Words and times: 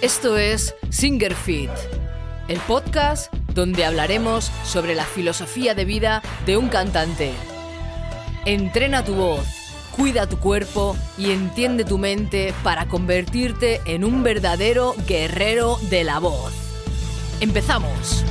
Esto 0.00 0.38
es 0.38 0.76
Singer 0.90 1.34
Fit, 1.34 1.72
el 2.46 2.60
podcast 2.60 3.34
donde 3.52 3.84
hablaremos 3.84 4.44
sobre 4.64 4.94
la 4.94 5.04
filosofía 5.04 5.74
de 5.74 5.84
vida 5.84 6.22
de 6.46 6.56
un 6.56 6.68
cantante. 6.68 7.34
Entrena 8.44 9.04
tu 9.04 9.16
voz, 9.16 9.44
cuida 9.96 10.28
tu 10.28 10.38
cuerpo 10.38 10.96
y 11.16 11.32
entiende 11.32 11.82
tu 11.84 11.98
mente 11.98 12.54
para 12.62 12.86
convertirte 12.86 13.80
en 13.86 14.04
un 14.04 14.22
verdadero 14.22 14.94
guerrero 15.08 15.78
de 15.90 16.04
la 16.04 16.20
voz. 16.20 16.52
¡Empezamos! 17.40 18.24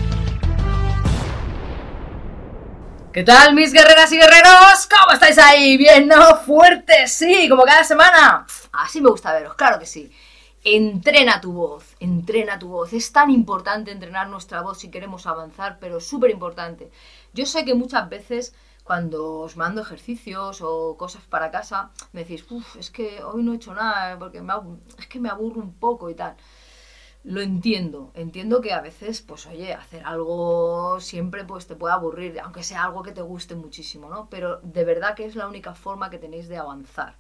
¿Qué 3.12 3.24
tal 3.24 3.56
mis 3.56 3.74
guerreras 3.74 4.10
y 4.14 4.18
guerreros? 4.18 4.88
¿Cómo 4.90 5.12
estáis 5.12 5.38
ahí? 5.38 5.76
¿Bien, 5.76 6.08
no? 6.08 6.38
¿Fuertes? 6.46 7.12
Sí, 7.12 7.50
como 7.50 7.64
cada 7.64 7.84
semana. 7.84 8.48
Así 8.72 9.02
me 9.02 9.10
gusta 9.10 9.34
veros, 9.34 9.54
claro 9.56 9.78
que 9.80 9.86
sí. 9.86 10.10
Entrena 10.70 11.40
tu 11.40 11.54
voz, 11.54 11.96
entrena 12.02 12.60
tu 12.60 12.68
voz. 12.68 12.92
Es 12.92 13.14
tan 13.14 13.30
importante 13.32 13.90
entrenar 13.90 14.28
nuestra 14.28 14.62
voz 14.62 14.80
si 14.80 14.92
queremos 14.92 15.26
avanzar, 15.26 15.78
pero 15.80 16.02
súper 16.02 16.30
importante. 16.30 16.92
Yo 17.34 17.46
sé 17.46 17.64
que 17.64 17.74
muchas 17.74 18.10
veces 18.10 18.54
cuando 18.84 19.40
os 19.40 19.56
mando 19.56 19.82
ejercicios 19.82 20.62
o 20.62 20.98
cosas 20.98 21.24
para 21.24 21.52
casa, 21.52 21.92
me 22.12 22.26
decís, 22.26 22.44
uff, 22.52 22.76
es 22.76 22.92
que 22.92 23.24
hoy 23.24 23.44
no 23.44 23.54
he 23.54 23.56
hecho 23.56 23.74
nada 23.74 24.20
porque 24.20 24.42
me, 24.42 24.54
es 25.00 25.08
que 25.08 25.22
me 25.22 25.30
aburro 25.30 25.62
un 25.62 25.74
poco 25.74 26.10
y 26.10 26.16
tal. 26.16 26.36
Lo 27.24 27.40
entiendo, 27.40 28.12
entiendo 28.14 28.60
que 28.60 28.74
a 28.74 28.82
veces, 28.82 29.22
pues 29.22 29.46
oye, 29.48 29.74
hacer 29.74 30.04
algo 30.06 31.00
siempre 31.00 31.46
pues 31.46 31.68
te 31.68 31.78
puede 31.78 31.94
aburrir, 31.94 32.42
aunque 32.42 32.64
sea 32.64 32.84
algo 32.84 33.04
que 33.04 33.14
te 33.14 33.22
guste 33.22 33.56
muchísimo, 33.56 34.10
¿no? 34.10 34.30
Pero 34.30 34.60
de 34.64 34.84
verdad 34.84 35.16
que 35.16 35.26
es 35.26 35.36
la 35.38 35.48
única 35.48 35.74
forma 35.76 36.10
que 36.10 36.20
tenéis 36.20 36.50
de 36.50 36.58
avanzar 36.58 37.16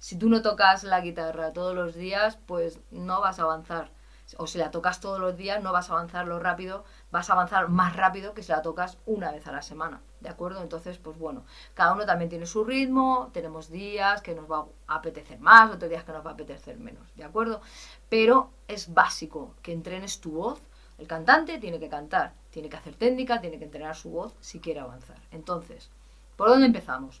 si 0.00 0.16
tú 0.16 0.30
no 0.30 0.40
tocas 0.40 0.82
la 0.82 1.02
guitarra 1.02 1.52
todos 1.52 1.74
los 1.74 1.94
días, 1.94 2.38
pues 2.46 2.80
no 2.90 3.20
vas 3.20 3.38
a 3.38 3.42
avanzar. 3.42 3.92
O 4.38 4.46
si 4.46 4.56
la 4.56 4.70
tocas 4.70 5.00
todos 5.00 5.20
los 5.20 5.36
días, 5.36 5.62
no 5.62 5.72
vas 5.72 5.90
a 5.90 5.92
avanzar 5.92 6.26
lo 6.26 6.38
rápido, 6.38 6.84
vas 7.10 7.28
a 7.28 7.34
avanzar 7.34 7.68
más 7.68 7.94
rápido 7.96 8.32
que 8.32 8.42
si 8.42 8.50
la 8.50 8.62
tocas 8.62 8.96
una 9.04 9.30
vez 9.30 9.46
a 9.46 9.52
la 9.52 9.60
semana. 9.60 10.00
¿De 10.20 10.30
acuerdo? 10.30 10.62
Entonces, 10.62 10.96
pues 10.96 11.18
bueno, 11.18 11.44
cada 11.74 11.92
uno 11.92 12.06
también 12.06 12.30
tiene 12.30 12.46
su 12.46 12.64
ritmo, 12.64 13.28
tenemos 13.34 13.70
días 13.70 14.22
que 14.22 14.34
nos 14.34 14.50
va 14.50 14.64
a 14.86 14.94
apetecer 14.94 15.38
más, 15.38 15.70
otros 15.70 15.90
días 15.90 16.04
que 16.04 16.12
nos 16.12 16.24
va 16.24 16.30
a 16.30 16.34
apetecer 16.34 16.78
menos. 16.78 17.14
¿De 17.14 17.24
acuerdo? 17.24 17.60
Pero 18.08 18.50
es 18.68 18.94
básico 18.94 19.54
que 19.60 19.74
entrenes 19.74 20.20
tu 20.22 20.30
voz. 20.32 20.62
El 20.96 21.08
cantante 21.08 21.58
tiene 21.58 21.78
que 21.78 21.90
cantar, 21.90 22.32
tiene 22.48 22.70
que 22.70 22.76
hacer 22.78 22.94
técnica, 22.94 23.42
tiene 23.42 23.58
que 23.58 23.64
entrenar 23.64 23.96
su 23.96 24.10
voz 24.10 24.34
si 24.40 24.60
quiere 24.60 24.80
avanzar. 24.80 25.20
Entonces, 25.30 25.90
¿por 26.36 26.48
dónde 26.48 26.66
empezamos? 26.66 27.20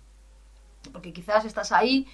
Porque 0.92 1.12
quizás 1.12 1.44
estás 1.44 1.72
ahí 1.72 2.06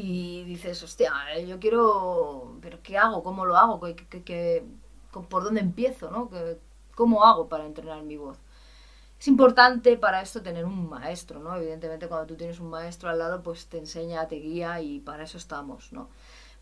y 0.00 0.44
dices, 0.44 0.80
hostia, 0.84 1.12
yo 1.44 1.58
quiero, 1.58 2.56
pero 2.60 2.78
¿qué 2.84 2.96
hago? 2.96 3.24
¿Cómo 3.24 3.44
lo 3.44 3.56
hago? 3.56 3.80
¿Qué, 3.80 4.64
por 5.28 5.42
dónde 5.42 5.60
empiezo? 5.60 6.08
¿no? 6.10 6.30
¿Cómo 6.94 7.24
hago 7.24 7.48
para 7.48 7.66
entrenar 7.66 8.02
mi 8.02 8.16
voz? 8.16 8.38
Es 9.18 9.26
importante 9.26 9.96
para 9.96 10.22
esto 10.22 10.40
tener 10.40 10.64
un 10.64 10.88
maestro, 10.88 11.40
¿no? 11.40 11.56
Evidentemente 11.56 12.06
cuando 12.06 12.28
tú 12.28 12.36
tienes 12.36 12.60
un 12.60 12.70
maestro 12.70 13.10
al 13.10 13.18
lado, 13.18 13.42
pues 13.42 13.66
te 13.66 13.78
enseña, 13.78 14.28
te 14.28 14.36
guía 14.36 14.80
y 14.80 15.00
para 15.00 15.24
eso 15.24 15.36
estamos, 15.36 15.92
¿no? 15.92 16.08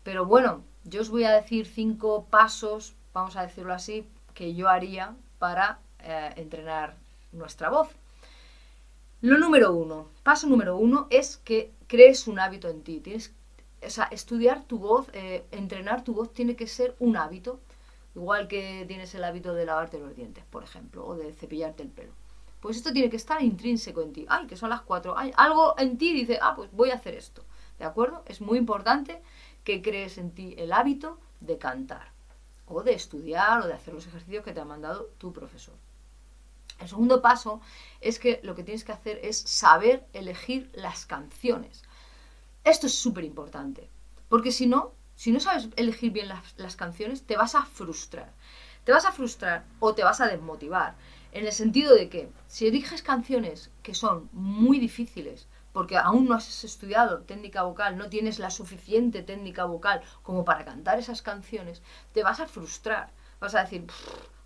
Pero 0.01 0.25
bueno, 0.25 0.63
yo 0.83 1.01
os 1.01 1.09
voy 1.09 1.25
a 1.25 1.31
decir 1.31 1.67
cinco 1.67 2.25
pasos, 2.31 2.95
vamos 3.13 3.35
a 3.35 3.43
decirlo 3.43 3.73
así, 3.75 4.07
que 4.33 4.55
yo 4.55 4.67
haría 4.67 5.15
para 5.37 5.77
eh, 5.99 6.33
entrenar 6.37 6.95
nuestra 7.31 7.69
voz. 7.69 7.89
Lo 9.21 9.37
número 9.37 9.73
uno, 9.73 10.07
paso 10.23 10.47
número 10.47 10.77
uno 10.77 11.05
es 11.11 11.37
que 11.37 11.76
crees 11.87 12.27
un 12.27 12.39
hábito 12.39 12.69
en 12.69 12.83
ti. 12.83 12.99
Tienes, 12.99 13.33
o 13.83 13.89
sea, 13.89 14.05
estudiar 14.05 14.63
tu 14.63 14.79
voz, 14.79 15.07
eh, 15.13 15.45
entrenar 15.51 16.03
tu 16.03 16.13
voz 16.13 16.33
tiene 16.33 16.55
que 16.55 16.67
ser 16.67 16.95
un 16.99 17.17
hábito, 17.17 17.59
igual 18.15 18.47
que 18.47 18.85
tienes 18.87 19.13
el 19.15 19.23
hábito 19.23 19.53
de 19.53 19.65
lavarte 19.65 19.99
los 19.99 20.15
dientes, 20.15 20.43
por 20.45 20.63
ejemplo, 20.63 21.05
o 21.05 21.15
de 21.15 21.33
cepillarte 21.33 21.83
el 21.83 21.89
pelo. 21.89 22.11
Pues 22.59 22.77
esto 22.77 22.91
tiene 22.91 23.09
que 23.09 23.17
estar 23.17 23.41
intrínseco 23.41 24.01
en 24.01 24.13
ti. 24.13 24.25
Ay, 24.29 24.47
que 24.47 24.57
son 24.57 24.69
las 24.69 24.81
cuatro. 24.81 25.17
Hay 25.17 25.31
algo 25.37 25.75
en 25.77 25.97
ti 25.97 26.13
dice, 26.13 26.39
ah, 26.41 26.55
pues 26.55 26.71
voy 26.71 26.89
a 26.91 26.95
hacer 26.95 27.13
esto. 27.13 27.43
¿De 27.77 27.85
acuerdo? 27.85 28.23
Es 28.25 28.41
muy 28.41 28.57
importante 28.57 29.21
que 29.63 29.81
crees 29.81 30.17
en 30.17 30.31
ti 30.31 30.55
el 30.57 30.73
hábito 30.73 31.19
de 31.41 31.57
cantar, 31.57 32.11
o 32.65 32.81
de 32.81 32.93
estudiar, 32.93 33.61
o 33.61 33.67
de 33.67 33.73
hacer 33.73 33.93
los 33.93 34.07
ejercicios 34.07 34.43
que 34.43 34.53
te 34.53 34.59
ha 34.59 34.65
mandado 34.65 35.11
tu 35.19 35.31
profesor. 35.31 35.75
El 36.79 36.87
segundo 36.87 37.21
paso 37.21 37.61
es 38.01 38.19
que 38.19 38.39
lo 38.43 38.55
que 38.55 38.63
tienes 38.63 38.83
que 38.83 38.91
hacer 38.91 39.19
es 39.23 39.37
saber 39.37 40.05
elegir 40.13 40.69
las 40.73 41.05
canciones. 41.05 41.83
Esto 42.63 42.87
es 42.87 42.95
súper 42.97 43.23
importante, 43.23 43.89
porque 44.29 44.51
si 44.51 44.67
no, 44.67 44.93
si 45.15 45.31
no 45.31 45.39
sabes 45.39 45.69
elegir 45.75 46.11
bien 46.11 46.27
las, 46.57 46.75
canciones, 46.75 47.23
te 47.23 47.37
vas 47.37 47.55
a 47.55 47.65
frustrar. 47.65 48.33
Te 48.83 48.91
vas 48.91 49.05
a 49.05 49.11
frustrar 49.11 49.65
o 49.79 49.95
te 49.95 50.03
vas 50.03 50.21
a 50.21 50.27
desmotivar. 50.27 50.95
En 51.31 51.45
el 51.45 51.51
sentido 51.51 51.95
de 51.95 52.09
que 52.09 52.29
si 52.47 52.67
eliges 52.67 53.01
canciones 53.01 53.71
que 53.83 53.93
son 53.93 54.29
muy 54.31 54.79
difíciles, 54.79 55.47
porque 55.73 55.97
aún 55.97 56.25
no 56.25 56.35
has 56.35 56.63
estudiado 56.63 57.21
técnica 57.21 57.63
vocal, 57.63 57.97
no 57.97 58.09
tienes 58.09 58.39
la 58.39 58.49
suficiente 58.49 59.23
técnica 59.23 59.65
vocal 59.65 60.01
como 60.23 60.45
para 60.45 60.65
cantar 60.65 60.99
esas 60.99 61.21
canciones, 61.21 61.81
te 62.13 62.23
vas 62.23 62.39
a 62.39 62.47
frustrar. 62.47 63.11
Vas 63.39 63.55
a 63.55 63.61
decir, 63.61 63.85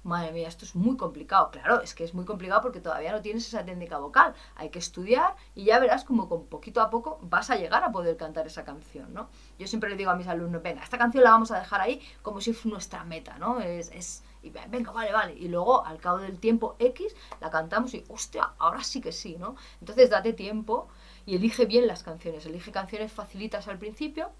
madre 0.04 0.32
mía, 0.32 0.48
esto 0.48 0.66
es 0.66 0.76
muy 0.76 0.98
complicado. 0.98 1.52
Claro, 1.52 1.82
es 1.82 1.94
que 1.94 2.04
es 2.04 2.14
muy 2.14 2.26
complicado 2.26 2.62
porque 2.62 2.80
todavía 2.80 3.12
no 3.12 3.22
tienes 3.22 3.48
esa 3.48 3.64
técnica 3.66 3.98
vocal. 3.98 4.34
Hay 4.56 4.70
que 4.70 4.80
estudiar 4.80 5.36
y 5.56 5.66
ya 5.66 5.80
verás 5.80 6.04
como 6.04 6.28
con 6.28 6.48
poquito 6.48 6.82
a 6.82 6.90
poco 6.90 7.20
vas 7.22 7.50
a 7.50 7.56
llegar 7.56 7.84
a 7.84 7.92
poder 7.92 8.18
cantar 8.18 8.48
esa 8.48 8.64
canción, 8.64 9.14
¿no? 9.14 9.30
Yo 9.60 9.68
siempre 9.68 9.90
le 9.90 9.96
digo 9.96 10.12
a 10.12 10.16
mis 10.16 10.28
alumnos, 10.28 10.62
venga, 10.62 10.84
esta 10.84 10.98
canción 10.98 11.24
la 11.24 11.32
vamos 11.32 11.52
a 11.52 11.60
dejar 11.60 11.82
ahí 11.82 12.02
como 12.22 12.42
si 12.42 12.54
fuera 12.54 12.74
nuestra 12.74 13.04
meta, 13.04 13.38
¿no? 13.38 13.60
Es, 13.60 13.92
es 13.92 14.24
y 14.44 14.50
venga, 14.50 14.92
vale, 14.92 15.12
vale. 15.12 15.34
Y 15.34 15.48
luego, 15.48 15.86
al 15.86 16.00
cabo 16.00 16.18
del 16.18 16.40
tiempo 16.40 16.76
X, 16.80 17.16
la 17.40 17.52
cantamos 17.52 17.94
y, 17.94 18.04
hostia, 18.10 18.54
ahora 18.58 18.84
sí 18.84 19.00
que 19.00 19.12
sí, 19.12 19.38
¿no? 19.38 19.56
Entonces, 19.80 20.10
date 20.10 20.34
tiempo 20.34 20.88
y 21.26 21.36
elige 21.36 21.66
bien 21.66 21.86
las 21.88 22.04
canciones. 22.04 22.46
Elige 22.46 22.72
canciones 22.72 23.12
facilitas 23.12 23.68
al 23.68 23.78
principio 23.78 24.32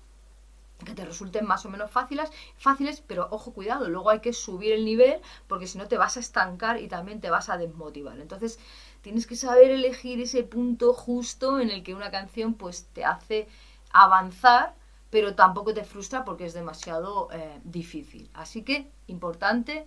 que 0.86 0.94
te 0.94 1.06
resulten 1.06 1.46
más 1.46 1.66
o 1.66 1.70
menos 1.70 1.92
fáciles, 1.92 2.30
fáciles, 2.58 3.04
pero 3.06 3.28
ojo, 3.32 3.54
cuidado, 3.54 3.90
luego 3.90 4.10
hay 4.10 4.20
que 4.20 4.34
subir 4.34 4.74
el 4.74 4.86
nivel 4.86 5.20
porque 5.48 5.68
si 5.68 5.78
no 5.78 5.88
te 5.88 5.98
vas 5.98 6.18
a 6.18 6.20
estancar 6.20 6.80
y 6.80 6.88
también 6.88 7.22
te 7.22 7.30
vas 7.30 7.50
a 7.50 7.58
desmotivar. 7.58 8.20
Entonces, 8.20 8.60
tienes 9.02 9.28
que 9.28 9.36
saber 9.36 9.72
elegir 9.72 10.22
ese 10.22 10.44
punto 10.44 10.94
justo 10.94 11.60
en 11.60 11.70
el 11.70 11.84
que 11.84 11.96
una 11.96 12.12
canción 12.12 12.54
pues 12.54 12.88
te 12.94 13.06
hace 13.06 13.48
avanzar, 13.92 14.76
pero 15.10 15.36
tampoco 15.36 15.74
te 15.74 15.84
frustra 15.84 16.24
porque 16.24 16.46
es 16.46 16.54
demasiado 16.54 17.30
eh, 17.32 17.60
difícil. 17.64 18.30
Así 18.34 18.64
que, 18.64 18.90
importante, 19.08 19.86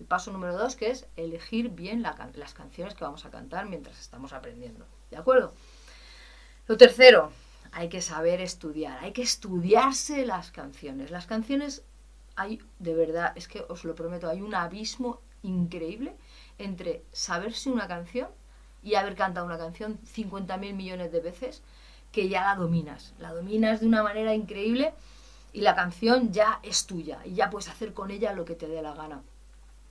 el 0.00 0.06
paso 0.06 0.32
número 0.32 0.56
dos, 0.56 0.76
que 0.76 0.90
es 0.90 1.06
elegir 1.16 1.70
bien 1.70 2.02
las 2.02 2.54
canciones 2.54 2.94
que 2.94 3.04
vamos 3.04 3.24
a 3.24 3.30
cantar 3.30 3.66
mientras 3.66 4.00
estamos 4.00 4.32
aprendiendo. 4.32 4.84
¿De 5.10 5.16
acuerdo? 5.16 5.52
Lo 6.66 6.76
tercero, 6.76 7.32
hay 7.72 7.88
que 7.88 8.02
saber 8.02 8.40
estudiar, 8.40 8.98
hay 9.02 9.12
que 9.12 9.22
estudiarse 9.22 10.26
las 10.26 10.50
canciones. 10.50 11.10
Las 11.10 11.26
canciones, 11.26 11.84
hay, 12.36 12.60
de 12.78 12.94
verdad, 12.94 13.32
es 13.36 13.48
que 13.48 13.64
os 13.68 13.84
lo 13.84 13.94
prometo, 13.94 14.28
hay 14.28 14.42
un 14.42 14.54
abismo 14.54 15.20
increíble 15.42 16.16
entre 16.58 17.04
saberse 17.12 17.70
una 17.70 17.88
canción 17.88 18.28
y 18.82 18.94
haber 18.94 19.14
cantado 19.14 19.46
una 19.46 19.58
canción 19.58 19.98
50.000 20.02 20.74
millones 20.74 21.12
de 21.12 21.20
veces 21.20 21.62
que 22.12 22.28
ya 22.28 22.42
la 22.42 22.54
dominas. 22.54 23.14
La 23.18 23.32
dominas 23.32 23.80
de 23.80 23.86
una 23.86 24.02
manera 24.02 24.34
increíble 24.34 24.94
y 25.52 25.60
la 25.60 25.74
canción 25.74 26.32
ya 26.32 26.60
es 26.62 26.86
tuya 26.86 27.20
y 27.24 27.34
ya 27.34 27.50
puedes 27.50 27.68
hacer 27.68 27.92
con 27.92 28.10
ella 28.10 28.32
lo 28.32 28.44
que 28.44 28.54
te 28.54 28.68
dé 28.68 28.82
la 28.82 28.94
gana. 28.94 29.22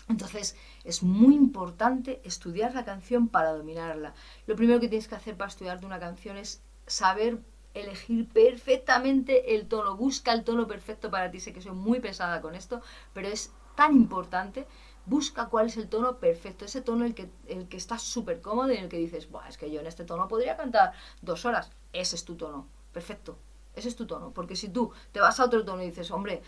Entonces 0.09 0.55
es 0.83 1.03
muy 1.03 1.35
importante 1.35 2.21
estudiar 2.23 2.73
la 2.73 2.85
canción 2.85 3.27
para 3.27 3.51
dominarla. 3.51 4.13
Lo 4.45 4.56
primero 4.56 4.80
que 4.80 4.88
tienes 4.88 5.07
que 5.07 5.15
hacer 5.15 5.35
para 5.35 5.50
estudiarte 5.50 5.85
una 5.85 6.00
canción 6.00 6.38
es 6.38 6.62
saber 6.85 7.39
elegir 7.81 8.27
perfectamente 8.29 9.56
el 9.56 9.68
tono. 9.68 9.95
Busca 9.95 10.33
el 10.33 10.44
tono 10.44 10.68
perfecto 10.68 11.09
para 11.09 11.31
ti. 11.31 11.39
Sé 11.39 11.53
que 11.53 11.62
soy 11.62 11.74
muy 11.74 12.00
pesada 12.00 12.41
con 12.41 12.56
esto, 12.56 12.81
pero 13.13 13.27
es 13.27 13.51
tan 13.75 13.95
importante. 13.95 14.68
Busca 15.06 15.47
cuál 15.47 15.68
es 15.68 15.77
el 15.77 15.88
tono 15.88 16.18
perfecto, 16.18 16.65
ese 16.65 16.81
tono 16.81 17.06
el 17.06 17.15
que, 17.15 17.29
el 17.47 17.69
que 17.69 17.77
estás 17.77 18.01
súper 18.01 18.41
cómodo 18.41 18.74
y 18.74 18.77
en 18.77 18.83
el 18.83 18.89
que 18.89 18.97
dices, 18.97 19.29
Buah, 19.31 19.47
es 19.47 19.57
que 19.57 19.71
yo 19.71 19.79
en 19.79 19.88
este 19.88 20.03
tono 20.03 20.27
podría 20.27 20.57
cantar 20.57 20.91
dos 21.21 21.45
horas. 21.45 21.71
Ese 21.94 22.18
es 22.18 22.25
tu 22.25 22.35
tono, 22.35 22.68
perfecto. 22.91 23.38
Ese 23.74 23.88
es 23.88 23.95
tu 23.95 24.06
tono. 24.06 24.31
Porque 24.31 24.56
si 24.56 24.68
tú 24.68 24.91
te 25.13 25.21
vas 25.21 25.39
a 25.39 25.45
otro 25.45 25.63
tono 25.63 25.81
y 25.81 25.85
dices, 25.85 26.12
hombre, 26.12 26.41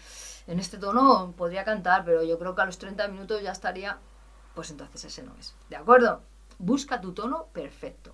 en 0.47 0.59
este 0.59 0.77
tono 0.77 1.33
podría 1.37 1.63
cantar, 1.63 2.03
pero 2.03 2.23
yo 2.23 2.37
creo 2.37 2.55
que 2.55 2.61
a 2.61 2.65
los 2.65 2.77
30 2.77 3.07
minutos 3.07 3.41
ya 3.41 3.51
estaría, 3.51 3.99
pues 4.55 4.71
entonces 4.71 5.05
ese 5.05 5.23
no 5.23 5.33
es. 5.39 5.55
¿De 5.69 5.77
acuerdo? 5.77 6.21
Busca 6.57 6.99
tu 6.99 7.13
tono 7.13 7.45
perfecto. 7.53 8.13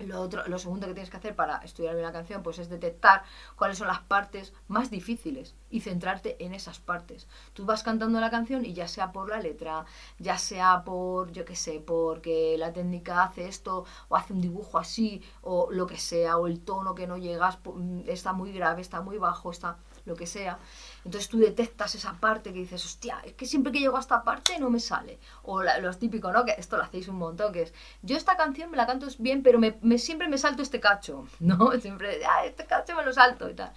Lo, 0.00 0.20
otro, 0.20 0.46
lo 0.46 0.58
segundo 0.58 0.86
que 0.86 0.94
tienes 0.94 1.10
que 1.10 1.16
hacer 1.16 1.34
para 1.34 1.58
estudiar 1.58 1.94
bien 1.94 2.06
la 2.06 2.12
canción 2.12 2.42
pues 2.42 2.58
es 2.58 2.68
detectar 2.68 3.22
cuáles 3.56 3.78
son 3.78 3.88
las 3.88 4.00
partes 4.00 4.52
más 4.68 4.90
difíciles 4.90 5.54
y 5.70 5.80
centrarte 5.80 6.42
en 6.44 6.54
esas 6.54 6.78
partes. 6.78 7.26
Tú 7.52 7.64
vas 7.64 7.82
cantando 7.82 8.20
la 8.20 8.30
canción 8.30 8.64
y 8.64 8.74
ya 8.74 8.88
sea 8.88 9.12
por 9.12 9.28
la 9.28 9.40
letra, 9.40 9.84
ya 10.18 10.38
sea 10.38 10.82
por, 10.84 11.32
yo 11.32 11.44
qué 11.44 11.56
sé, 11.56 11.80
porque 11.80 12.56
la 12.58 12.72
técnica 12.72 13.22
hace 13.24 13.48
esto 13.48 13.84
o 14.08 14.16
hace 14.16 14.32
un 14.32 14.40
dibujo 14.40 14.78
así 14.78 15.22
o 15.42 15.68
lo 15.70 15.86
que 15.86 15.98
sea, 15.98 16.38
o 16.38 16.46
el 16.46 16.60
tono 16.60 16.94
que 16.94 17.06
no 17.06 17.18
llegas 17.18 17.58
mm, 17.64 18.00
está 18.06 18.32
muy 18.32 18.52
grave, 18.52 18.80
está 18.82 19.00
muy 19.00 19.18
bajo, 19.18 19.50
está 19.50 19.78
lo 20.08 20.16
que 20.16 20.26
sea. 20.26 20.58
Entonces 21.04 21.28
tú 21.28 21.38
detectas 21.38 21.94
esa 21.94 22.14
parte 22.18 22.52
que 22.52 22.58
dices, 22.58 22.84
hostia, 22.84 23.20
es 23.24 23.34
que 23.34 23.46
siempre 23.46 23.72
que 23.72 23.78
llego 23.78 23.96
a 23.96 24.00
esta 24.00 24.24
parte 24.24 24.58
no 24.58 24.70
me 24.70 24.80
sale. 24.80 25.18
O 25.44 25.62
la, 25.62 25.78
lo 25.78 25.92
típico, 25.94 26.32
¿no? 26.32 26.44
Que 26.44 26.54
esto 26.58 26.76
lo 26.76 26.82
hacéis 26.82 27.08
un 27.08 27.16
montón, 27.16 27.52
que 27.52 27.62
es, 27.62 27.74
yo 28.02 28.16
esta 28.16 28.36
canción 28.36 28.70
me 28.70 28.76
la 28.76 28.86
canto 28.86 29.06
bien, 29.18 29.42
pero 29.42 29.58
me, 29.58 29.98
siempre 29.98 30.28
me 30.28 30.38
salto 30.38 30.62
este 30.62 30.80
cacho, 30.80 31.28
¿no? 31.40 31.70
Siempre, 31.80 32.20
ah, 32.26 32.44
este 32.44 32.66
cacho 32.66 32.96
me 32.96 33.04
lo 33.04 33.12
salto 33.12 33.48
y 33.48 33.54
tal. 33.54 33.72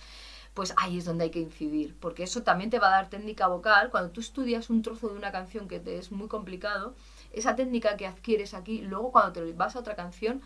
Pues 0.53 0.73
ahí 0.77 0.97
es 0.97 1.05
donde 1.05 1.25
hay 1.25 1.31
que 1.31 1.39
incidir, 1.39 1.95
porque 1.99 2.23
eso 2.23 2.43
también 2.43 2.69
te 2.69 2.79
va 2.79 2.87
a 2.87 2.91
dar 2.91 3.09
técnica 3.09 3.47
vocal. 3.47 3.89
Cuando 3.89 4.09
tú 4.11 4.19
estudias 4.19 4.69
un 4.69 4.81
trozo 4.81 5.07
de 5.09 5.15
una 5.15 5.31
canción 5.31 5.67
que 5.67 5.79
te 5.79 5.97
es 5.97 6.11
muy 6.11 6.27
complicado, 6.27 6.95
esa 7.31 7.55
técnica 7.55 7.95
que 7.95 8.07
adquieres 8.07 8.53
aquí, 8.53 8.81
luego 8.81 9.11
cuando 9.11 9.31
te 9.31 9.53
vas 9.53 9.75
a 9.75 9.79
otra 9.79 9.95
canción, 9.95 10.41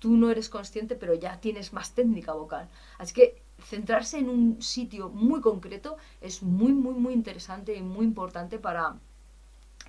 tú 0.00 0.16
no 0.16 0.30
eres 0.30 0.48
consciente, 0.48 0.96
pero 0.96 1.14
ya 1.14 1.40
tienes 1.40 1.72
más 1.72 1.94
técnica 1.94 2.32
vocal. 2.32 2.68
Así 2.98 3.14
que 3.14 3.42
centrarse 3.62 4.18
en 4.18 4.28
un 4.28 4.62
sitio 4.62 5.08
muy 5.08 5.40
concreto 5.40 5.96
es 6.20 6.42
muy, 6.42 6.72
muy, 6.72 6.94
muy 6.94 7.12
interesante 7.12 7.74
y 7.74 7.82
muy 7.82 8.04
importante 8.04 8.58
para, 8.58 8.96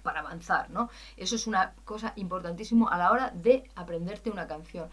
para 0.04 0.20
avanzar, 0.22 0.70
¿no? 0.70 0.90
Eso 1.18 1.36
es 1.36 1.48
una 1.48 1.74
cosa 1.86 2.14
importantísima 2.16 2.90
a 2.90 2.98
la 2.98 3.12
hora 3.12 3.32
de 3.34 3.70
aprenderte 3.76 4.30
una 4.30 4.48
canción. 4.48 4.90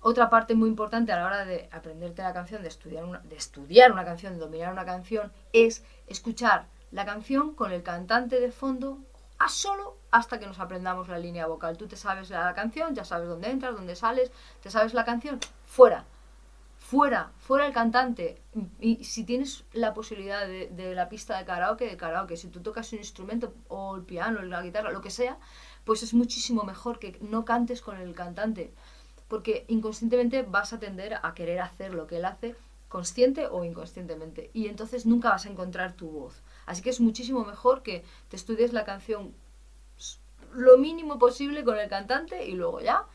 Otra 0.00 0.28
parte 0.30 0.54
muy 0.54 0.68
importante 0.68 1.12
a 1.12 1.16
la 1.16 1.26
hora 1.26 1.44
de 1.44 1.68
aprenderte 1.70 2.22
la 2.22 2.32
canción, 2.32 2.62
de 2.62 2.68
estudiar 2.68 3.04
una, 3.04 3.20
de 3.20 3.36
estudiar 3.36 3.92
una 3.92 4.04
canción, 4.04 4.34
de 4.34 4.40
dominar 4.40 4.72
una 4.72 4.84
canción, 4.84 5.32
es 5.52 5.84
escuchar 6.08 6.66
la 6.90 7.04
canción 7.04 7.54
con 7.54 7.72
el 7.72 7.82
cantante 7.82 8.40
de 8.40 8.50
fondo 8.50 8.98
a 9.38 9.48
solo 9.48 9.96
hasta 10.10 10.38
que 10.38 10.46
nos 10.46 10.60
aprendamos 10.60 11.08
la 11.08 11.18
línea 11.18 11.46
vocal. 11.46 11.76
Tú 11.76 11.86
te 11.86 11.96
sabes 11.96 12.30
la 12.30 12.52
canción, 12.54 12.94
ya 12.94 13.04
sabes 13.04 13.28
dónde 13.28 13.50
entras, 13.50 13.74
dónde 13.74 13.96
sales, 13.96 14.30
te 14.60 14.70
sabes 14.70 14.92
la 14.92 15.04
canción, 15.04 15.40
fuera. 15.66 16.04
Fuera, 16.92 17.32
fuera 17.38 17.66
el 17.66 17.72
cantante. 17.72 18.42
Y 18.78 19.02
si 19.04 19.24
tienes 19.24 19.64
la 19.72 19.94
posibilidad 19.94 20.46
de, 20.46 20.94
la 20.94 21.08
pista 21.08 21.38
de 21.38 21.46
karaoke, 21.46 21.86
de 21.86 21.96
karaoke, 21.96 22.36
si 22.36 22.48
tú 22.48 22.60
tocas 22.60 22.92
un 22.92 22.98
instrumento 22.98 23.54
o 23.68 23.96
el 23.96 24.02
piano, 24.02 24.42
la 24.42 24.60
guitarra, 24.60 24.90
lo 24.90 25.00
que 25.00 25.08
sea, 25.08 25.38
pues 25.86 26.02
es 26.02 26.12
muchísimo 26.12 26.64
mejor 26.64 26.98
que 26.98 27.16
no 27.22 27.46
cantes 27.46 27.80
con 27.80 27.96
el 27.96 28.14
cantante. 28.14 28.74
Porque 29.26 29.64
inconscientemente 29.68 30.42
vas 30.42 30.74
a 30.74 30.80
tender 30.80 31.14
a 31.22 31.32
querer 31.32 31.62
hacer 31.62 31.94
lo 31.94 32.06
que 32.06 32.18
él 32.18 32.26
hace, 32.26 32.56
consciente 32.90 33.46
o 33.46 33.64
inconscientemente. 33.64 34.50
Y 34.52 34.66
entonces 34.66 35.06
nunca 35.06 35.30
vas 35.30 35.46
a 35.46 35.48
encontrar 35.48 35.94
tu 35.94 36.10
voz. 36.10 36.42
Así 36.66 36.82
que 36.82 36.90
es 36.90 37.00
muchísimo 37.00 37.42
mejor 37.46 37.82
que 37.82 38.04
te 38.28 38.36
estudies 38.36 38.74
la 38.74 38.84
canción 38.84 39.34
lo 40.52 40.76
mínimo 40.76 41.18
posible 41.18 41.64
con 41.64 41.78
el 41.78 41.88
cantante 41.88 42.46
y 42.46 42.52
luego 42.52 42.82
ya 42.82 43.06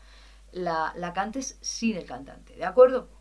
la, 0.50 0.92
la 0.96 1.12
cantes 1.12 1.58
sin 1.60 1.96
el 1.96 2.06
cantante, 2.06 2.56
¿de 2.56 2.64
acuerdo? 2.64 3.17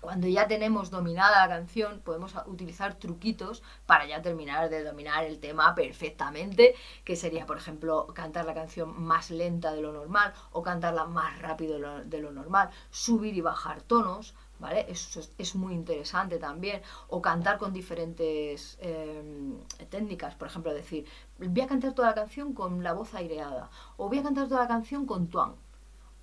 Cuando 0.00 0.28
ya 0.28 0.46
tenemos 0.46 0.90
dominada 0.90 1.46
la 1.46 1.48
canción, 1.48 2.00
podemos 2.00 2.34
utilizar 2.46 2.94
truquitos 2.94 3.62
para 3.86 4.06
ya 4.06 4.22
terminar 4.22 4.68
de 4.70 4.84
dominar 4.84 5.24
el 5.24 5.40
tema 5.40 5.74
perfectamente, 5.74 6.74
que 7.04 7.16
sería, 7.16 7.46
por 7.46 7.56
ejemplo, 7.56 8.06
cantar 8.14 8.44
la 8.44 8.54
canción 8.54 9.02
más 9.02 9.30
lenta 9.30 9.72
de 9.72 9.82
lo 9.82 9.92
normal 9.92 10.32
o 10.52 10.62
cantarla 10.62 11.04
más 11.04 11.40
rápido 11.40 11.78
de 12.04 12.20
lo, 12.20 12.30
normal, 12.32 12.70
subir 12.90 13.36
y 13.36 13.40
bajar 13.40 13.82
tonos, 13.82 14.34
¿vale? 14.60 14.86
Eso 14.88 15.20
es, 15.38 15.54
muy 15.56 15.74
interesante 15.74 16.38
también. 16.38 16.82
O 17.08 17.20
cantar 17.20 17.58
con 17.58 17.72
diferentes 17.72 18.78
em, 18.80 19.58
técnicas, 19.90 20.34
por 20.36 20.48
ejemplo, 20.48 20.72
decir, 20.72 21.06
voy 21.38 21.60
a 21.60 21.66
cantar 21.66 21.92
toda 21.92 22.08
la 22.08 22.14
canción 22.14 22.52
con 22.52 22.82
la 22.84 22.92
voz 22.92 23.14
aireada, 23.14 23.70
o 23.96 24.08
voy 24.08 24.18
a 24.18 24.22
cantar 24.22 24.48
toda 24.48 24.62
la 24.62 24.68
canción 24.68 25.06
con 25.06 25.28
tuan, 25.28 25.54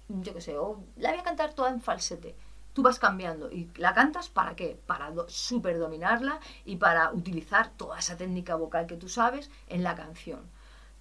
yo 0.10 0.34
qué 0.34 0.42
sé, 0.42 0.58
o 0.58 0.84
la 0.98 1.12
voy 1.12 1.20
a 1.20 1.24
cantar 1.24 1.54
toda 1.54 1.70
en 1.70 1.82
falsete. 1.82 2.36
Tú 2.76 2.84
vas 2.84 3.00
cambiando 3.00 3.52
y 3.52 3.72
la 3.78 3.96
cantas 3.96 4.30
para 4.30 4.56
qué? 4.56 4.80
Para 4.86 5.12
super 5.28 5.80
dominarla 5.80 6.40
y 6.64 6.76
para 6.76 7.12
utilizar 7.12 7.72
toda 7.72 7.98
esa 7.98 8.16
técnica 8.16 8.56
vocal 8.56 8.86
que 8.86 8.98
tú 8.98 9.10
sabes 9.10 9.50
en 9.68 9.82
la 9.82 9.96
canción 9.96 10.42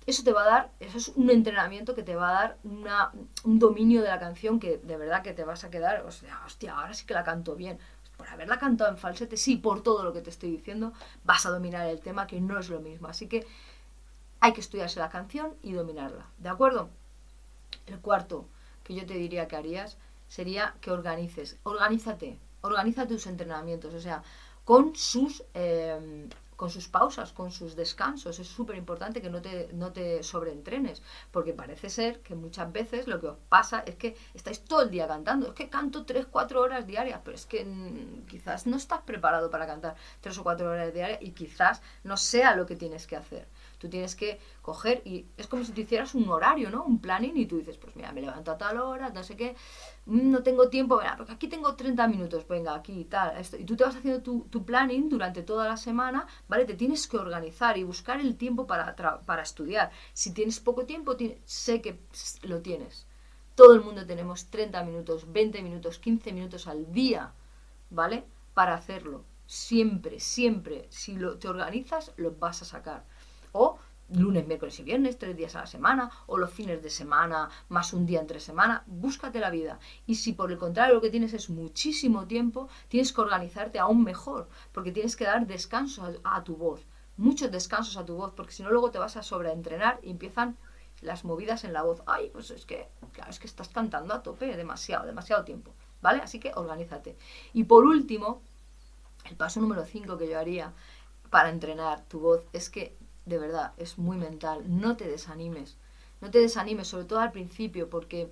eso 0.07 0.23
te 0.23 0.33
va 0.33 0.43
a 0.43 0.47
dar, 0.47 0.71
eso 0.81 0.99
es 0.99 1.09
un 1.09 1.31
entrenamiento 1.31 1.95
que 1.95 2.03
te 2.03 2.15
va 2.15 2.29
a 2.29 2.33
dar 2.33 2.59
un 2.63 3.59
dominio 3.59 4.03
de 4.03 4.09
la 4.09 4.19
canción 4.19 4.61
que 4.61 4.77
de 4.77 4.97
verdad 4.97 5.23
que 5.23 5.33
te 5.33 5.45
vas 5.45 5.65
a 5.65 5.71
quedar, 5.71 6.03
o 6.03 6.11
sea, 6.11 6.43
hostia, 6.45 6.79
ahora 6.79 6.93
sí 6.93 7.07
que 7.07 7.15
la 7.15 7.25
canto 7.25 7.57
bien. 7.57 7.79
Por 8.17 8.29
haberla 8.29 8.59
cantado 8.59 8.91
en 8.91 8.99
falsete, 8.99 9.37
sí, 9.37 9.57
por 9.57 9.83
todo 9.83 10.05
lo 10.05 10.13
que 10.13 10.21
te 10.21 10.31
estoy 10.31 10.51
diciendo, 10.51 10.93
vas 11.25 11.47
a 11.47 11.51
dominar 11.51 11.89
el 11.89 12.01
tema, 12.01 12.27
que 12.27 12.41
no 12.41 12.59
es 12.59 12.69
lo 12.69 12.81
mismo. 12.81 13.09
Así 13.09 13.27
que 13.27 13.47
hay 14.41 14.53
que 14.53 14.61
estudiarse 14.61 15.01
la 15.01 15.09
canción 15.09 15.55
y 15.63 15.73
dominarla, 15.73 16.27
¿de 16.39 16.49
acuerdo? 16.49 16.91
El 17.87 17.99
cuarto 17.99 18.47
que 18.85 18.95
yo 18.95 19.07
te 19.07 19.15
diría 19.15 19.49
que 19.49 19.57
harías 19.57 19.97
sería 20.29 20.75
que 20.81 20.91
organices, 20.91 21.59
organízate, 21.63 22.39
organiza 22.63 23.07
tus 23.07 23.27
entrenamientos, 23.27 23.95
o 23.95 24.01
sea, 24.01 24.23
con 24.65 24.97
sus 24.97 25.45
eh, 25.55 26.29
con 26.57 26.71
sus 26.71 26.89
pausas, 26.89 27.33
con 27.33 27.51
sus 27.51 27.77
descansos. 27.77 28.39
Es 28.39 28.47
súper 28.47 28.77
importante 28.77 29.21
que 29.21 29.31
no 29.31 29.43
te, 29.43 29.69
no 29.73 29.93
te 29.93 30.23
sobreentrenes, 30.23 31.03
porque 31.31 31.53
parece 31.53 31.91
ser 31.91 32.21
que 32.21 32.35
muchas 32.35 32.73
veces 32.73 33.07
lo 33.07 33.21
que 33.21 33.29
os 33.29 33.39
pasa 33.49 33.81
es 33.87 33.97
que 33.97 34.17
estáis 34.35 34.61
todo 34.65 34.83
el 34.83 34.91
día 34.91 35.07
cantando. 35.09 35.49
Es 35.49 35.55
que 35.55 35.69
canto 35.69 36.05
3, 36.05 36.27
4 36.31 36.61
horas 36.61 36.87
diarias, 36.87 37.21
pero 37.25 37.37
es 37.37 37.47
que 37.47 37.65
mm, 37.65 38.27
quizás 38.27 38.67
no 38.67 38.77
estás 38.77 39.03
preparado 39.03 39.51
para 39.51 39.67
cantar 39.67 39.97
3 40.21 40.39
o 40.39 40.43
4 40.43 40.71
horas 40.71 40.95
diarias 40.95 41.19
y 41.23 41.33
quizás 41.33 41.83
no 42.05 42.17
sea 42.17 42.55
lo 42.57 42.67
que 42.67 42.77
tienes 42.77 43.07
que 43.07 43.17
hacer. 43.17 43.47
Tú 43.85 43.91
tienes 43.91 44.17
que 44.17 44.41
coger 44.63 45.03
y 45.05 45.27
es 45.37 45.47
como 45.47 45.63
si 45.63 45.73
te 45.73 45.83
hicieras 45.83 46.15
un 46.15 46.27
horario, 46.31 46.71
¿no? 46.71 46.85
Un 46.85 47.01
planning 47.01 47.37
y 47.37 47.45
tú 47.45 47.59
dices, 47.59 47.77
pues 47.77 47.95
mira, 47.97 48.13
me 48.13 48.23
levanto 48.23 48.51
a 48.51 48.57
tal 48.57 48.79
hora, 48.81 49.11
no 49.11 49.23
sé 49.23 49.37
qué, 49.37 49.57
mm, 50.07 50.31
no 50.31 50.43
tengo 50.43 50.71
tiempo, 50.71 50.97
mira, 50.97 51.19
porque 51.19 51.33
aquí 51.33 51.49
tengo 51.49 51.77
30 51.77 52.09
minutos, 52.09 52.49
venga, 52.49 52.75
aquí 52.75 53.01
y 53.01 53.05
tal. 53.05 53.37
Esto. 53.37 53.59
Y 53.59 53.65
tú 53.67 53.77
te 53.77 53.85
vas 53.85 53.95
haciendo 53.95 54.23
tu, 54.23 54.65
planning 54.65 55.11
durante 55.11 55.43
toda 55.43 55.69
la 55.69 55.77
semana, 55.77 56.27
¿vale? 56.49 56.65
Te 56.65 56.73
tienes 56.73 57.07
que 57.07 57.19
organizar 57.19 57.77
y 57.77 57.85
buscar 57.85 58.21
el 58.21 58.39
tiempo 58.39 58.67
para, 58.67 58.97
para 58.97 59.43
estudiar. 59.43 59.91
Si 60.15 60.33
tienes 60.33 60.61
poco 60.61 60.87
tiempo, 60.87 61.15
sé 61.45 61.83
que 61.83 62.01
lo 62.45 62.63
tienes. 62.63 63.07
Todo 63.55 63.75
el 63.75 63.83
mundo 63.83 64.07
tenemos 64.07 64.47
30 64.47 64.83
minutos, 64.83 65.31
20 65.31 65.61
minutos, 65.61 65.99
15 65.99 66.33
minutos 66.33 66.67
al 66.69 66.91
día, 66.91 67.35
¿vale? 67.91 68.25
Para 68.55 68.73
hacerlo. 68.75 69.25
Siempre, 69.47 70.21
siempre, 70.21 70.87
si 70.89 71.17
lo, 71.17 71.37
te 71.39 71.49
organizas, 71.49 72.13
lo 72.17 72.31
vas 72.33 72.63
a 72.63 72.65
sacar 72.65 73.05
o 73.55 73.79
lunes, 74.11 74.47
miércoles 74.47 74.79
y 74.81 74.83
viernes, 74.83 75.19
tres 75.19 75.37
días 75.37 75.57
a 75.57 75.61
la 75.61 75.67
semana, 75.67 76.11
o 76.27 76.37
los 76.37 76.51
fines 76.51 76.83
de 76.83 76.91
semana 76.91 77.49
más 77.69 77.93
un 77.93 78.05
día 78.05 78.21
entre 78.21 78.41
semana, 78.41 78.85
búscate 78.87 79.41
la 79.41 79.51
vida. 79.51 79.79
Y 80.07 80.17
si 80.17 80.33
por 80.33 80.53
el 80.53 80.59
contrario 80.59 80.95
lo 80.95 81.01
que 81.01 81.11
tienes 81.11 81.33
es 81.33 81.49
muchísimo 81.49 82.27
tiempo, 82.27 82.69
tienes 82.89 83.13
que 83.13 83.21
organizarte 83.21 83.79
aún 83.79 84.05
mejor, 84.05 84.49
porque 84.73 84.93
tienes 84.93 85.17
que 85.17 85.25
dar 85.25 85.47
descanso 85.47 86.21
a, 86.23 86.45
tu 86.45 86.57
voz, 86.57 86.87
muchos 87.17 87.51
descansos 87.51 87.97
a 87.97 88.05
tu 88.05 88.17
voz, 88.17 88.33
porque 88.35 88.53
si 88.53 88.63
no 88.63 88.71
luego 88.71 88.91
te 88.91 88.99
vas 88.99 89.17
a 89.17 89.23
sobreentrenar 89.23 89.99
y 90.03 90.11
empiezan 90.11 90.57
las 91.01 91.25
movidas 91.25 91.65
en 91.65 91.73
la 91.73 91.83
voz. 91.83 92.03
Ay, 92.07 92.31
pues 92.33 92.51
es 92.51 92.67
que, 92.67 92.89
claro, 93.13 93.31
es 93.31 93.39
que 93.39 93.47
estás 93.47 93.69
cantando 93.69 94.15
a 94.15 94.23
tope 94.23 94.57
demasiado, 94.57 95.07
demasiado 95.07 95.45
tiempo, 95.45 95.73
¿vale? 96.03 96.23
Así 96.23 96.39
que 96.41 96.53
organízate. 96.55 97.17
Y 97.53 97.65
por 97.65 97.85
último, 97.85 98.43
el 99.25 99.37
paso 99.37 99.61
número 99.61 99.85
5 99.85 100.19
que 100.19 100.29
yo 100.29 100.39
haría 100.39 100.73
para 101.31 101.51
entrenar 101.51 102.05
tu 102.05 102.21
voz 102.21 102.47
es 102.53 102.71
que 102.71 102.97
de 103.27 103.39
verdad, 103.39 103.73
es 103.77 103.99
muy 103.99 104.17
mental. 104.17 104.65
No 104.67 104.97
te 104.97 105.09
desanimes. 105.09 105.77
No 106.21 106.31
te 106.31 106.39
desanimes, 106.39 106.89
sobre 106.89 107.05
todo 107.05 107.21
al 107.21 107.33
principio, 107.33 107.89
porque 107.91 108.31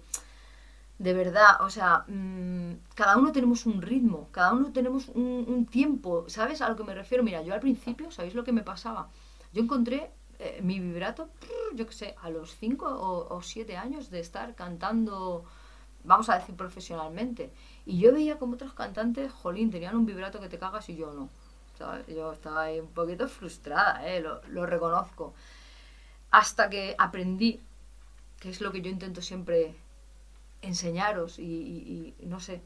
de 0.99 1.15
verdad, 1.15 1.61
o 1.63 1.71
sea, 1.71 2.05
mm, 2.07 2.75
cada 2.95 3.17
uno 3.17 3.33
tenemos 3.33 3.67
un 3.67 3.83
ritmo, 3.83 4.29
cada 4.31 4.53
uno 4.53 4.73
tenemos 4.73 5.09
un, 5.09 5.67
tiempo, 5.67 6.25
¿sabes 6.29 6.61
a 6.63 6.69
lo 6.69 6.77
que 6.77 6.85
me 6.85 6.95
refiero? 6.95 7.25
Mira, 7.25 7.43
yo 7.43 7.55
al 7.55 7.61
principio, 7.61 8.11
¿sabéis 8.11 8.35
lo 8.35 8.45
que 8.45 8.53
me 8.53 8.63
pasaba? 8.63 9.09
Yo 9.53 9.63
encontré 9.63 10.11
eh, 10.39 10.61
mi 10.63 10.79
vibrato, 10.81 11.29
yo 11.75 11.87
qué 11.87 11.93
sé, 11.93 12.15
a 12.23 12.31
los 12.31 12.57
5 12.57 12.87
o 13.31 13.43
7 13.43 13.77
años 13.77 14.11
de 14.11 14.21
estar 14.21 14.55
cantando, 14.55 15.45
vamos 16.05 16.29
a 16.29 16.39
decir 16.39 16.55
profesionalmente. 16.57 17.53
Y 17.85 17.99
yo 17.99 18.13
veía 18.13 18.39
como 18.39 18.55
otros 18.55 18.73
cantantes, 18.75 19.33
jolín, 19.33 19.71
tenían 19.71 19.97
un 19.97 20.07
vibrato 20.07 20.41
que 20.41 20.49
te 20.49 20.59
cagas 20.59 20.89
y 20.89 20.97
yo 20.97 21.13
no. 21.13 21.29
Yo 22.09 22.33
estaba 22.33 22.63
ahí 22.63 22.81
un 22.81 22.89
poquito 22.89 23.29
frustrada, 23.29 24.07
¿eh? 24.07 24.21
lo, 24.21 24.67
reconozco. 24.67 25.35
Hasta 26.31 26.71
que 26.71 26.95
aprendí, 26.99 27.61
que 28.41 28.51
es 28.51 28.61
lo 28.61 28.73
que 28.73 28.81
yo 28.81 28.91
intento 28.91 29.23
siempre 29.23 29.75
enseñaros 30.63 31.39
y, 31.39 32.15
no 32.23 32.41
sé, 32.41 32.61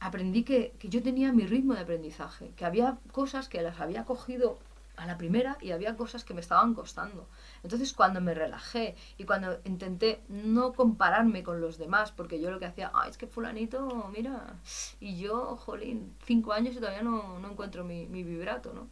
aprendí 0.00 0.42
que, 0.44 0.72
que, 0.78 0.88
yo 0.88 1.02
tenía 1.02 1.32
mi 1.32 1.46
ritmo 1.46 1.74
de 1.74 1.80
aprendizaje, 1.80 2.50
que 2.56 2.64
había 2.64 2.98
cosas 3.12 3.48
que 3.48 3.62
las 3.62 3.80
había 3.80 4.04
cogido 4.04 4.58
a 5.00 5.06
la 5.06 5.16
primera 5.16 5.56
y 5.60 5.70
había 5.72 5.96
cosas 5.96 6.24
que 6.24 6.34
me 6.34 6.40
estaban 6.40 6.74
costando. 6.74 7.26
Entonces 7.62 7.92
cuando 7.94 8.20
me 8.20 8.34
relajé 8.34 8.94
y 9.16 9.24
cuando 9.24 9.58
intenté 9.64 10.22
no 10.28 10.74
compararme 10.74 11.42
con 11.42 11.60
los 11.60 11.78
demás, 11.78 12.12
porque 12.12 12.38
yo 12.38 12.50
lo 12.50 12.58
que 12.58 12.66
hacía, 12.66 12.90
ah, 12.94 13.08
es 13.08 13.16
que 13.16 13.26
fulanito, 13.26 14.10
mira, 14.12 14.56
y 15.00 15.18
yo, 15.18 15.56
jolín, 15.56 16.14
cinco 16.24 16.52
años 16.52 16.76
y 16.76 16.80
todavía 16.80 17.02
no, 17.02 17.38
no 17.38 17.50
encuentro 17.50 17.82
mi, 17.82 18.06
vibrato, 18.06 18.72
¿no? 18.74 18.88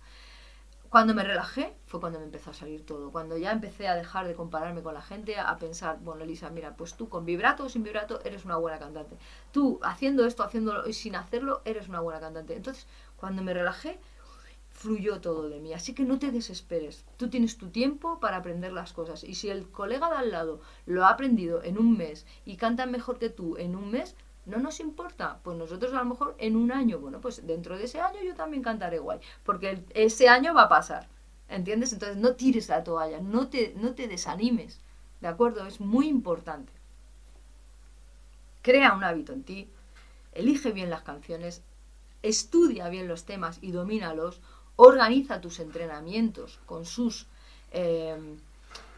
Cuando 0.89 1.13
me 1.13 1.23
relajé 1.23 1.77
fue 1.85 2.01
cuando 2.01 2.19
me 2.19 2.25
empezó 2.25 2.49
a 2.49 2.55
salir 2.55 2.87
todo. 2.87 3.13
Cuando 3.13 3.37
ya 3.37 3.53
empecé 3.53 3.89
a 3.89 3.95
dejar 3.95 4.27
de 4.27 4.35
compararme 4.35 4.83
con 4.83 4.95
la 4.95 5.03
gente, 5.03 5.39
a 5.39 5.55
pensar, 5.59 5.99
bueno, 6.01 6.25
Elisa, 6.25 6.49
mira, 6.49 6.77
pues 6.77 6.95
tú 6.95 7.11
con 7.11 7.27
vibrato 7.27 7.65
o 7.65 7.69
sin 7.69 7.83
vibrato 7.83 8.21
eres 8.25 8.47
una 8.47 8.57
buena 8.57 8.79
cantante. 8.79 9.19
Tú 9.53 9.79
haciendo 9.83 10.25
esto, 10.25 10.43
haciéndolo 10.43 10.89
y 10.89 10.95
sin 10.95 11.15
hacerlo, 11.15 11.61
eres 11.67 11.89
una 11.89 12.01
buena 12.01 12.21
cantante. 12.21 12.57
Entonces, 12.57 12.87
cuando 13.19 13.43
me 13.43 13.53
relajé, 13.53 14.01
fluyó 14.79 15.21
todo 15.21 15.49
de 15.49 15.59
mí. 15.59 15.75
Así 15.75 15.93
que 15.93 16.05
no 16.05 16.19
te 16.21 16.31
desesperes. 16.31 17.05
Tú 17.17 17.29
tienes 17.29 17.59
tu 17.59 17.71
tiempo 17.71 18.21
para 18.21 18.37
aprender 18.37 18.73
las 18.73 18.93
cosas. 18.93 19.25
Y 19.25 19.35
si 19.35 19.51
el 19.51 19.69
colega 19.69 20.09
de 20.09 20.17
al 20.17 20.31
lado 20.31 20.61
lo 20.87 21.05
ha 21.05 21.11
aprendido 21.11 21.63
en 21.65 21.79
un 21.79 21.97
mes 21.97 22.27
y 22.45 22.57
canta 22.57 22.87
mejor 22.87 23.19
que 23.19 23.29
tú 23.29 23.57
en 23.57 23.75
un 23.75 23.91
mes, 23.91 24.15
no 24.47 24.59
nos 24.59 24.79
importa. 24.79 25.41
Pues 25.43 25.59
nosotros 25.59 25.93
a 25.93 25.99
lo 25.99 26.05
mejor 26.05 26.37
en 26.39 26.55
un 26.55 26.71
año, 26.71 27.01
bueno, 27.01 27.21
pues 27.21 27.45
dentro 27.45 27.77
de 27.77 27.85
ese 27.85 28.01
año 28.01 28.23
yo 28.23 28.35
también 28.35 28.63
cantaré 28.63 29.01
guay. 29.01 29.19
Porque 29.45 29.83
ese 29.95 30.29
año 30.29 30.55
va 30.55 30.63
a 30.63 30.69
pasar. 30.69 31.09
¿Entiendes? 31.49 31.93
Entonces 31.93 32.19
no 32.19 32.37
tires 32.37 32.69
la 32.69 32.85
toalla, 32.85 33.21
no 33.21 33.49
te, 33.49 33.75
no 33.77 33.95
te 33.95 34.07
desanimes. 34.07 34.81
¿De 35.21 35.27
acuerdo? 35.27 35.67
Es 35.67 35.81
muy 35.81 36.07
importante. 36.07 36.73
Crea 38.63 38.93
un 38.95 39.03
hábito 39.03 39.33
en 39.33 39.43
ti, 39.43 39.69
elige 40.33 40.73
bien 40.73 40.91
las 40.91 41.03
canciones, 41.03 41.63
estudia 42.23 42.89
bien 42.89 43.09
los 43.09 43.25
temas 43.25 43.59
y 43.63 43.73
domínalos, 43.73 44.41
organiza 44.79 45.41
tus 45.41 45.59
entrenamientos 45.59 46.61
con 46.65 46.87
sus, 46.87 47.27
em, 47.73 48.39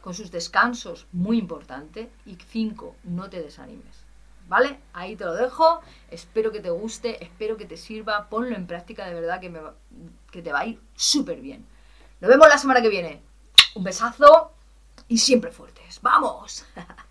con 0.02 0.12
sus 0.14 0.30
descansos, 0.30 1.06
muy 1.12 1.38
importante. 1.38 2.10
Y 2.26 2.37
cinco, 2.37 2.96
no 3.02 3.30
te 3.30 3.42
desanimes. 3.42 4.04
¿Vale? 4.46 4.78
Ahí 4.92 5.16
te 5.16 5.25
lo 5.25 5.34
dejo. 5.34 5.80
Espero 6.10 6.52
que 6.52 6.60
te 6.60 6.70
guste, 6.70 7.22
espero 7.25 7.56
que 7.56 7.64
te 7.64 7.76
sirva. 7.76 8.28
Ponlo 8.28 8.56
en 8.56 8.66
práctica, 8.66 9.06
de 9.06 9.14
verdad 9.14 9.40
que, 9.40 9.49
me 9.49 9.60
que 10.30 10.42
te 10.42 10.52
va 10.52 10.60
a 10.60 10.66
ir 10.66 10.80
súper 10.94 11.40
bien. 11.40 11.64
Nos 12.20 12.28
vemos 12.28 12.49
la 12.49 12.58
semana 12.58 12.82
que 12.82 12.88
viene. 12.90 13.22
Un 13.75 13.84
besazo 13.84 14.52
y 15.08 15.18
siempre 15.18 15.50
fuertes. 15.50 16.00
¡Vamos! 16.02 16.66